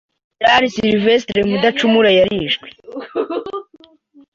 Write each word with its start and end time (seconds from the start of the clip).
Gen 0.43 0.63
Sylvestre 0.75 1.39
Mudacumura 1.49 2.09
yarishwe 2.17 2.67